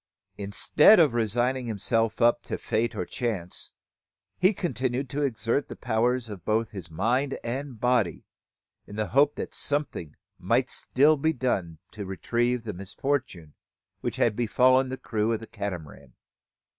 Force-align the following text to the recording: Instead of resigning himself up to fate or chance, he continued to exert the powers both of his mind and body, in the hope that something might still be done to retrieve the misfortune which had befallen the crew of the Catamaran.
Instead 0.39 0.99
of 0.99 1.13
resigning 1.13 1.67
himself 1.67 2.23
up 2.23 2.41
to 2.41 2.57
fate 2.57 2.95
or 2.95 3.05
chance, 3.05 3.71
he 4.39 4.51
continued 4.51 5.07
to 5.11 5.21
exert 5.21 5.67
the 5.67 5.75
powers 5.75 6.27
both 6.43 6.69
of 6.69 6.71
his 6.71 6.89
mind 6.89 7.37
and 7.43 7.79
body, 7.79 8.23
in 8.87 8.95
the 8.95 9.09
hope 9.09 9.35
that 9.35 9.53
something 9.53 10.15
might 10.39 10.71
still 10.71 11.17
be 11.17 11.33
done 11.33 11.77
to 11.91 12.03
retrieve 12.07 12.63
the 12.63 12.73
misfortune 12.73 13.53
which 13.99 14.15
had 14.15 14.35
befallen 14.35 14.89
the 14.89 14.97
crew 14.97 15.31
of 15.33 15.39
the 15.39 15.45
Catamaran. 15.45 16.15